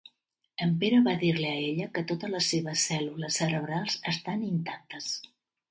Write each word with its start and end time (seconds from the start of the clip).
En 0.65 0.71
Pere 0.83 1.01
vs 1.07 1.19
dir-li 1.23 1.51
a 1.51 1.59
ella 1.67 1.89
que 1.97 2.03
totes 2.13 2.33
les 2.37 2.49
seves 2.55 2.89
cèl·lules 2.93 3.39
cerebrals 3.43 4.01
estan 4.15 4.49
intactes. 4.53 5.17